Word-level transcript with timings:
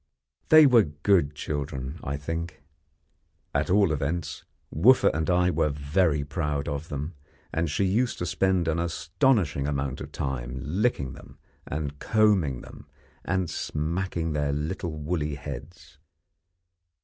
They 0.49 0.65
were 0.65 0.81
good 0.85 1.35
children, 1.35 1.99
I 2.03 2.17
think. 2.17 2.63
At 3.53 3.69
all 3.69 3.91
events, 3.91 4.43
Wooffa 4.75 5.11
and 5.13 5.29
I 5.29 5.51
were 5.51 5.69
very 5.69 6.23
proud 6.23 6.67
of 6.67 6.89
them, 6.89 7.13
and 7.53 7.69
she 7.69 7.83
used 7.85 8.17
to 8.17 8.25
spend 8.25 8.67
an 8.67 8.79
astonishing 8.79 9.67
amount 9.67 10.01
of 10.01 10.11
time 10.11 10.57
licking 10.63 11.13
them, 11.13 11.37
and 11.67 11.99
combing 11.99 12.61
them, 12.61 12.87
and 13.25 13.47
smacking 13.47 14.33
their 14.33 14.51
little 14.51 14.89
woolly 14.97 15.35
heads. 15.35 15.99